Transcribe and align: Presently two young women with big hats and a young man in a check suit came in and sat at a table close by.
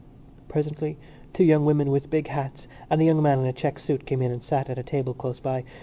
Presently 0.47 0.97
two 1.31 1.43
young 1.43 1.63
women 1.63 1.91
with 1.91 2.09
big 2.09 2.25
hats 2.29 2.67
and 2.89 2.99
a 2.99 3.03
young 3.05 3.21
man 3.21 3.37
in 3.41 3.45
a 3.45 3.53
check 3.53 3.77
suit 3.77 4.07
came 4.07 4.23
in 4.23 4.31
and 4.31 4.41
sat 4.41 4.67
at 4.67 4.79
a 4.79 4.83
table 4.83 5.13
close 5.13 5.39
by. 5.39 5.63